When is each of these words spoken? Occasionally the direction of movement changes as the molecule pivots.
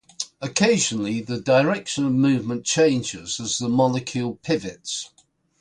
Occasionally 0.41 1.21
the 1.21 1.39
direction 1.39 2.07
of 2.07 2.11
movement 2.13 2.65
changes 2.65 3.39
as 3.39 3.59
the 3.59 3.69
molecule 3.69 4.39
pivots. 4.41 5.11